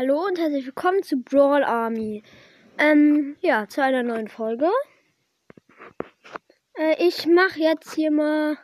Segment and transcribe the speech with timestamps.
[0.00, 2.22] Hallo und herzlich willkommen zu Brawl Army.
[2.78, 4.70] Ähm, ja, zu einer neuen Folge.
[6.72, 8.56] Äh, ich mache jetzt hier mal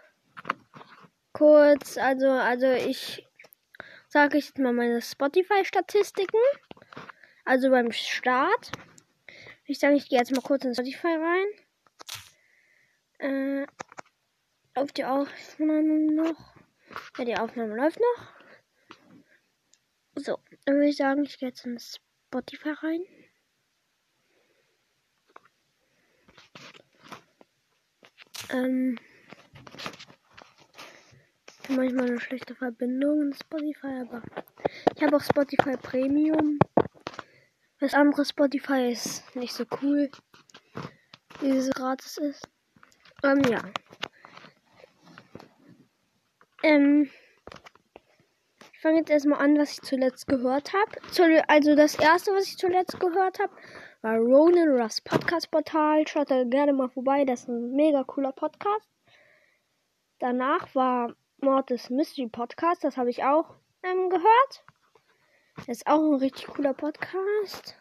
[1.35, 3.29] kurz, also, also ich
[4.09, 6.41] sage jetzt mal meine Spotify-Statistiken.
[7.45, 8.73] Also beim Start.
[9.67, 11.19] Ich sage, ich gehe jetzt mal kurz in Spotify
[13.19, 13.65] rein.
[13.65, 13.67] Äh,
[14.73, 16.55] auf die Aufnahme noch.
[17.19, 18.36] Ja, die Aufnahme läuft noch.
[20.19, 23.05] So, dann würde ich sagen, ich gehe jetzt in Spotify rein.
[28.49, 28.99] Ähm,
[31.69, 34.23] manchmal eine schlechte Verbindung in Spotify, aber
[34.95, 36.59] ich habe auch Spotify Premium.
[37.79, 40.11] Das andere Spotify ist nicht so cool,
[41.41, 42.49] wie es gratis ist.
[43.23, 43.63] Ähm, ja.
[46.63, 47.26] Ähm, ich
[48.87, 51.43] fange jetzt erstmal an, was ich zuletzt gehört habe.
[51.49, 53.53] Also das erste, was ich zuletzt gehört habe,
[54.01, 56.07] war Ronan Russ Podcast Portal.
[56.07, 58.89] Schaut da gerne mal vorbei, das ist ein mega cooler Podcast.
[60.21, 64.65] Danach war Mortis Mystery Podcast, das habe ich auch ähm, gehört.
[65.57, 67.75] Das ist auch ein richtig cooler Podcast.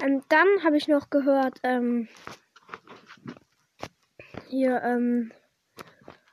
[0.00, 2.08] Ähm, dann habe ich noch gehört, ähm,
[4.46, 5.32] hier, ähm,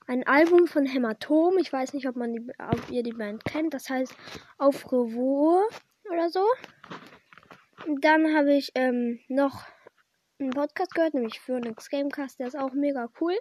[0.08, 1.58] ein Album von Hämatom.
[1.58, 3.74] Ich weiß nicht, ob man die, ob ihr die Band kennt.
[3.74, 4.16] Das heißt
[4.58, 5.68] Auf Revour
[6.10, 6.46] oder so.
[7.86, 9.66] Und dann habe ich ähm, noch
[10.40, 12.40] einen Podcast gehört, nämlich Phoenix Gamecast.
[12.40, 13.36] Der ist auch mega cool.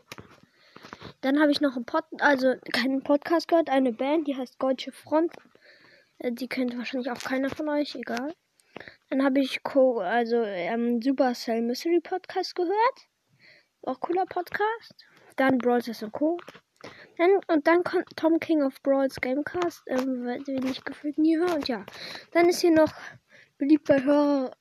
[1.21, 4.93] Dann habe ich noch einen Pod, also keinen Podcast gehört, eine Band, die heißt Deutsche
[4.93, 5.33] Front.
[6.19, 8.35] Äh, die kennt wahrscheinlich auch keiner von euch, egal.
[9.09, 13.09] Dann habe ich Co also ähm, Supercell Mystery Podcast gehört.
[13.83, 15.07] Auch cooler Podcast.
[15.37, 16.39] Dann Brawls und Co.
[17.17, 21.55] Dann, und dann kommt Tom King of Brawls Gamecast, ähm, den ich gefühlt nie höre.
[21.55, 21.85] Und ja,
[22.33, 22.93] dann ist hier noch
[23.59, 24.57] beliebt bei Hörer,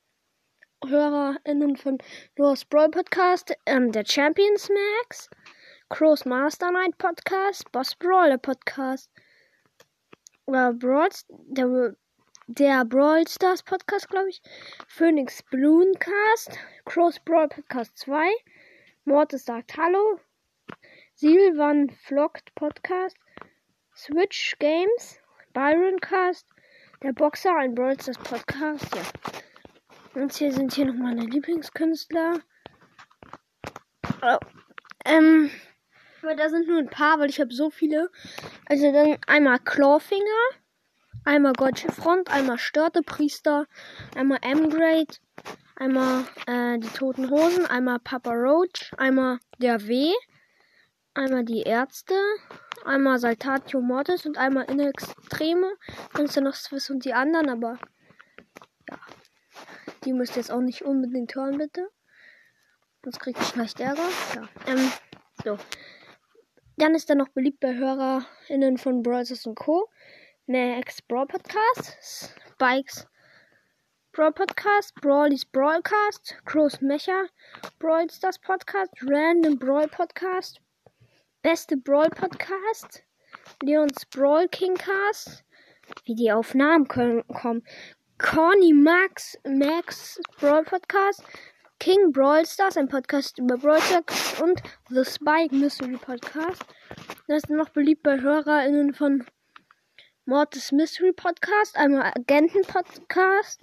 [0.86, 1.98] HörerInnen von
[2.36, 5.28] Noah's Brawl Podcast, ähm, der Champions Max,
[5.88, 9.10] Crow's Master Night Podcast, Boss Brawler Podcast,
[10.46, 11.96] oder Brawls, der,
[12.46, 14.42] der Brawl Stars Podcast, glaube ich,
[14.88, 18.30] Phoenix Balloon-Cast, Crow's Brawl Podcast 2,
[19.04, 20.20] Mortis sagt Hallo,
[21.16, 23.16] Silvan Vlogt Podcast,
[23.94, 25.20] Switch Games,
[25.52, 26.44] Byron Cast,
[27.04, 30.20] der Boxer, ein Brawl Podcast, ja.
[30.20, 32.40] Und hier sind hier noch meine Lieblingskünstler.
[34.22, 34.38] Oh,
[35.04, 35.50] ähm,
[36.22, 38.10] aber da sind nur ein paar, weil ich habe so viele.
[38.66, 40.48] Also dann einmal Clawfinger,
[41.24, 43.66] einmal Gotche Front, einmal Störtepriester,
[44.16, 45.14] einmal M-Grade,
[45.76, 50.12] einmal äh, die Toten Hosen, einmal Papa Roach, einmal der W,
[51.14, 52.14] einmal die Ärzte,
[52.84, 55.72] einmal Saltatio Mortis und einmal in Extreme.
[56.12, 57.78] Kannst du noch Swiss und die anderen, aber
[58.88, 58.98] ja.
[60.04, 61.88] Die müsst ihr jetzt auch nicht unbedingt hören, bitte.
[63.02, 64.08] Sonst kriegt ich vielleicht Ärger.
[64.34, 64.48] Ja.
[64.66, 64.92] Ähm,
[65.44, 65.58] so.
[66.76, 69.88] Dann ist er noch beliebt bei HörerInnen von Brawlers Co.
[70.46, 73.06] Max Brawl Podcast, Spikes
[74.12, 77.24] Brawl Podcast, Brawlys Brawlcast, Crows Mecha,
[77.78, 80.60] Brawl Stars Podcast, Random Brawl Podcast,
[81.44, 83.04] Beste Brawl Podcast,
[83.62, 85.44] Leons Brawl King Cast,
[86.06, 87.62] wie die Aufnahmen kommen,
[88.16, 91.22] Corny Max, Max Brawl Podcast,
[91.78, 96.64] King Brawl Stars, ein Podcast über Brawl Stars und The Spike Mystery Podcast.
[97.28, 99.22] Das ist noch beliebt bei HörerInnen von
[100.24, 103.60] Mortis Mystery Podcast, einmal Agenten Podcast,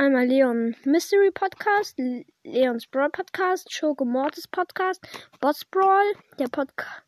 [0.00, 1.98] Einmal Leon Mystery Podcast,
[2.42, 5.06] Leons Brawl Podcast, Schurke Mortis Podcast,
[5.42, 7.02] Boss Brawl, der Podcast,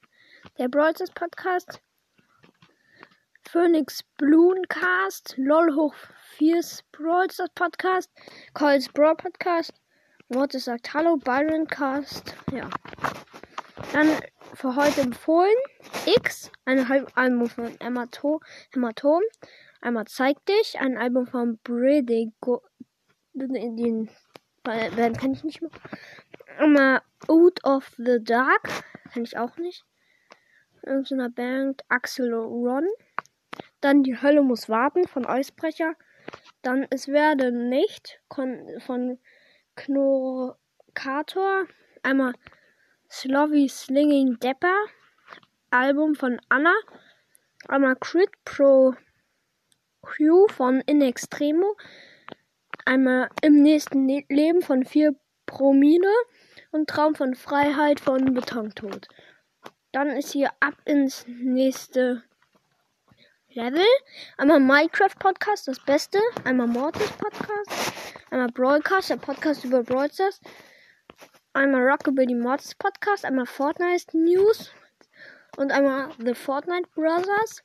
[0.59, 1.81] der Brawlers Podcast,
[3.49, 4.05] Phoenix
[4.69, 5.95] Cast, LOL hoch
[6.37, 6.61] 4
[6.93, 8.11] Brawlers Podcast,
[8.53, 9.73] Coles Brawl Podcast,
[10.29, 12.69] Mortis sagt Hallo, Byron Cast, ja.
[13.95, 14.09] Dann
[14.53, 15.57] für heute empfohlen
[16.05, 19.23] X, ein Album von Hämatom,
[19.85, 21.59] Einmal Zeig dich, ein Album von
[23.35, 23.77] Bredigo.
[23.77, 24.11] Den
[24.63, 25.71] Band kann ich nicht mehr.
[26.59, 29.85] Einmal Out of the Dark, kann ich auch nicht.
[30.85, 32.87] Irgendeiner Band Axel Ron.
[33.81, 35.95] Dann Die Hölle muss warten von Eisbrecher.
[36.63, 39.19] Dann Es werde nicht von
[39.77, 41.67] Knorkator.
[42.03, 42.35] Einmal
[43.11, 44.77] Slovy Slinging Depper.
[45.71, 46.75] Album von Anna.
[47.69, 48.95] Einmal Crit Pro
[50.03, 51.77] Crew von In Extremo.
[52.85, 55.15] Einmal im nächsten Leben von 4
[55.47, 56.13] Promille
[56.73, 59.07] und Traum von Freiheit von Betontod.
[59.93, 62.25] Dann ist hier ab ins nächste
[63.51, 63.87] Level.
[64.39, 66.19] Einmal Minecraft Podcast, das Beste.
[66.45, 67.93] Einmal Mortis Podcast.
[68.31, 70.43] Einmal Broadcast, der Podcast über Broadcast.
[71.53, 73.25] Einmal Rockabilly Mortis Podcast.
[73.25, 74.73] Einmal Fortnite News.
[75.57, 77.63] Und einmal The Fortnite Brothers.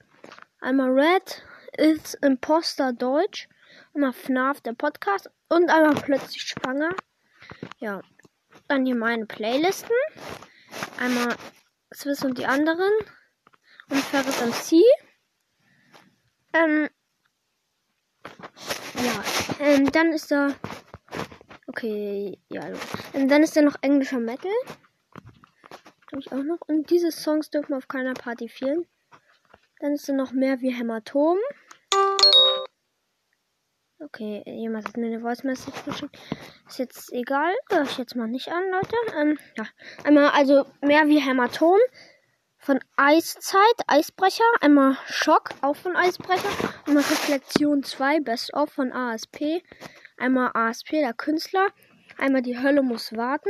[0.59, 1.41] Einmal Red
[1.77, 3.47] ist Imposter Deutsch.
[3.94, 5.29] Einmal FNAF der Podcast.
[5.50, 6.89] Und einmal plötzlich schwanger.
[7.79, 8.01] Ja.
[8.68, 9.95] Dann hier meine Playlisten.
[11.00, 11.35] Einmal
[11.94, 12.91] Swiss und die anderen.
[13.89, 14.81] Und Ferris MC.
[16.53, 16.89] Ähm,
[19.03, 19.24] ja,
[19.59, 20.50] ähm, dann ist da.
[21.68, 22.68] Okay, ja.
[23.13, 24.51] Ähm, dann ist da noch englischer Metal.
[26.07, 26.62] Glaube ich auch noch.
[26.68, 28.85] Und diese Songs dürfen auf keiner Party fehlen.
[29.80, 31.38] Dann ist da noch mehr wie Hämatom.
[33.99, 36.19] Okay, jemand hat mir eine Voice Message geschickt.
[36.67, 37.51] Ist jetzt egal.
[37.71, 38.95] Hör ich jetzt mal nicht an, Leute.
[39.19, 39.65] Ähm, ja.
[40.03, 41.79] Einmal also mehr wie Hämatom
[42.59, 46.49] von Eiszeit, Eisbrecher, einmal Schock, auch von Eisbrecher,
[46.85, 49.63] einmal Reflexion 2, Best of von ASP,
[50.17, 51.69] einmal ASP, der Künstler,
[52.17, 53.49] einmal die Hölle muss warten,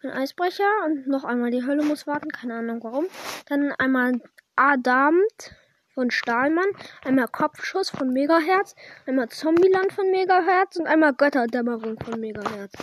[0.00, 3.06] von Eisbrecher und noch einmal die Hölle muss warten, keine Ahnung warum.
[3.48, 4.20] Dann einmal
[4.56, 5.54] Adamt
[5.96, 6.68] von Stahlmann,
[7.04, 8.76] einmal Kopfschuss von Megahertz,
[9.06, 12.74] einmal Zombieland von Megahertz und einmal Götterdämmerung von Megahertz.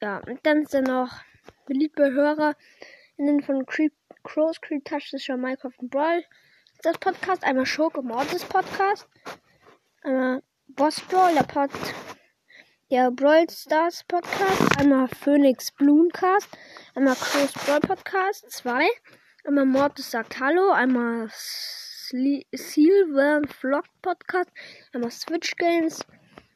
[0.00, 1.10] Ja, und dann ist da noch
[1.66, 2.54] beliebte Hörer
[3.16, 3.92] Innen von Creep,
[4.22, 6.24] Crows Creep Touch Minecraft und Brawl.
[6.82, 9.08] Das Podcast, einmal Schurke Mortis Podcast,
[10.02, 11.70] einmal Boss Brawl, der Pod,
[12.88, 16.48] der Brawl Stars Podcast, einmal Phoenix Bloomcast,
[16.94, 18.86] einmal Crows Brawl Podcast, zwei,
[19.44, 24.50] einmal Mortis sagt Hallo, einmal Silver Vlog Podcast,
[24.92, 26.04] einmal Switch Games,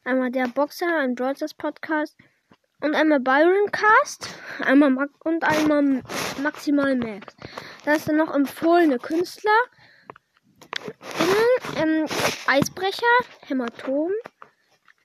[0.05, 2.17] einmal der Boxer, ein Brawl Stars Podcast,
[2.81, 4.29] und einmal Byron Cast,
[4.61, 6.03] einmal Mag und einmal
[6.43, 7.35] Maximal Max.
[7.85, 9.53] Da ist dann noch empfohlene Künstler.
[11.19, 12.07] Innen, ähm,
[12.47, 13.07] Eisbrecher,
[13.47, 14.11] Hämatom,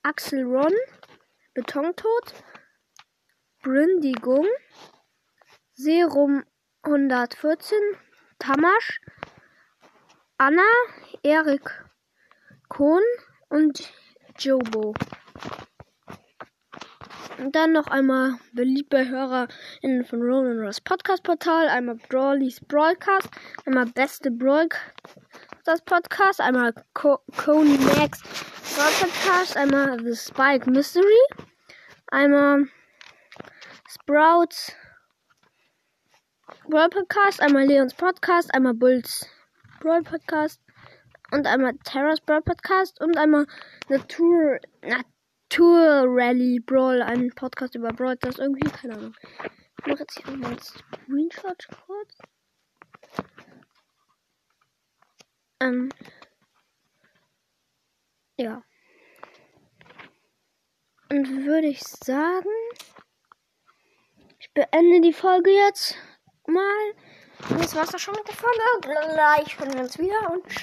[0.03, 0.73] Axel Ron,
[1.53, 2.33] Betontod,
[3.61, 4.47] Bründigung,
[5.73, 6.43] Serum
[6.83, 7.77] 114,
[8.39, 9.01] Tamasch,
[10.37, 10.61] Anna,
[11.23, 11.69] Erik
[12.69, 13.01] Kohn
[13.49, 13.91] und
[14.37, 14.93] Jobo.
[17.37, 23.29] Und dann noch einmal beliebte HörerInnen von Ronan Ross Podcast Portal, einmal Brawlys Broadcast,
[23.65, 28.21] einmal Beste Broadcast Podcast, einmal Co Coney Max
[28.75, 31.03] Podcast, einmal The Spike Mystery,
[32.07, 32.65] einmal
[33.89, 34.73] Sprouts
[36.69, 39.27] Brawl Podcast, einmal Leons Podcast, einmal Bulls
[39.79, 40.61] Brawl Podcast
[41.31, 43.47] und einmal Terra's Brawl Podcast und einmal
[43.87, 49.15] Natur, Natur Rally Brawl, ein Podcast über Brawl, das irgendwie, keine Ahnung.
[49.79, 52.17] Ich mache jetzt hier mal einen Screenshot kurz.
[55.61, 55.89] Ähm.
[58.37, 58.61] Ja.
[61.09, 62.47] Und würde ich sagen,
[64.37, 65.97] ich beende die Folge jetzt
[66.49, 66.93] mal.
[67.57, 68.59] Das war's auch schon mit der Folge.
[68.81, 70.51] Gleich hören wir uns wieder und